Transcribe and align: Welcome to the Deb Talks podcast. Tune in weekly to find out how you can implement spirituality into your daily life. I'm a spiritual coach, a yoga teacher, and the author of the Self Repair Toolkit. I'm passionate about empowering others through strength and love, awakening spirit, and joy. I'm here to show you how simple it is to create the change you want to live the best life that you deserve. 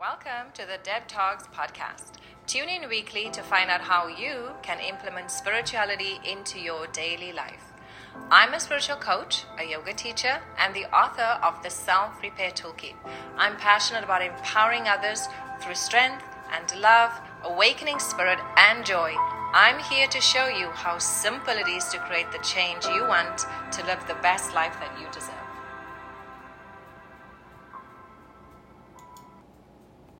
Welcome 0.00 0.52
to 0.54 0.62
the 0.62 0.78
Deb 0.82 1.08
Talks 1.08 1.46
podcast. 1.48 2.12
Tune 2.46 2.70
in 2.70 2.88
weekly 2.88 3.28
to 3.32 3.42
find 3.42 3.68
out 3.68 3.82
how 3.82 4.06
you 4.06 4.52
can 4.62 4.80
implement 4.80 5.30
spirituality 5.30 6.18
into 6.24 6.58
your 6.58 6.86
daily 6.86 7.32
life. 7.32 7.74
I'm 8.30 8.54
a 8.54 8.60
spiritual 8.60 8.96
coach, 8.96 9.44
a 9.58 9.70
yoga 9.70 9.92
teacher, 9.92 10.40
and 10.56 10.74
the 10.74 10.86
author 10.86 11.38
of 11.44 11.62
the 11.62 11.68
Self 11.68 12.22
Repair 12.22 12.50
Toolkit. 12.50 12.94
I'm 13.36 13.58
passionate 13.58 14.02
about 14.02 14.22
empowering 14.22 14.88
others 14.88 15.28
through 15.60 15.74
strength 15.74 16.24
and 16.50 16.80
love, 16.80 17.12
awakening 17.44 17.98
spirit, 17.98 18.38
and 18.56 18.86
joy. 18.86 19.12
I'm 19.52 19.80
here 19.80 20.06
to 20.06 20.20
show 20.22 20.48
you 20.48 20.68
how 20.68 20.96
simple 20.96 21.52
it 21.52 21.68
is 21.68 21.84
to 21.88 21.98
create 21.98 22.32
the 22.32 22.38
change 22.38 22.86
you 22.86 23.06
want 23.06 23.44
to 23.72 23.84
live 23.84 24.02
the 24.08 24.16
best 24.22 24.54
life 24.54 24.80
that 24.80 24.98
you 24.98 25.08
deserve. 25.12 25.49